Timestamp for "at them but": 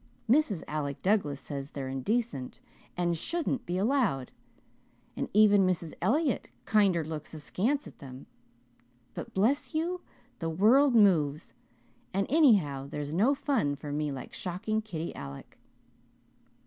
7.85-9.35